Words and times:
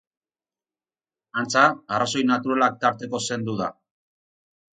Antza, 1.41 1.65
arrazoi 1.97 2.23
naturalak 2.31 2.81
tarteko 2.87 3.21
zendu 3.29 3.57
da. 3.61 3.71